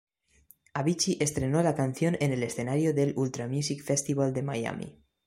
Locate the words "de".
4.33-4.41